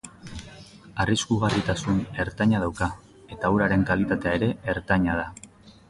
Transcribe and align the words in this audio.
Arriskugarritasun 1.03 1.99
ertaina 2.25 2.63
dauka, 2.65 2.89
eta 3.37 3.53
uraren 3.59 3.87
kalitatea 3.93 4.37
ere 4.41 4.53
ertaina 4.77 5.21
da. 5.25 5.33